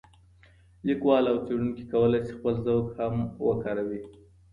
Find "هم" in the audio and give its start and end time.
2.97-3.15